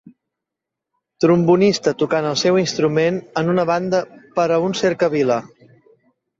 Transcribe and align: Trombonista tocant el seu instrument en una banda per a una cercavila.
Trombonista 1.25 1.93
tocant 1.99 2.29
el 2.31 2.39
seu 2.45 2.59
instrument 2.63 3.21
en 3.43 3.55
una 3.55 3.69
banda 3.75 4.03
per 4.41 4.49
a 4.59 4.61
una 4.67 4.83
cercavila. 4.85 5.41